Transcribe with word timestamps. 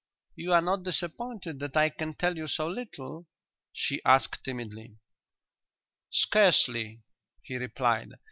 "You 0.35 0.53
are 0.53 0.63
not 0.63 0.81
disappointed 0.81 1.59
that 1.59 1.77
I 1.77 1.89
can 1.89 2.15
tell 2.15 2.35
you 2.35 2.47
so 2.47 2.67
little?" 2.67 3.27
she 3.71 4.01
asked 4.03 4.43
timidly. 4.43 4.95
"Scarcely," 6.09 7.03
he 7.43 7.57
replied. 7.57 8.13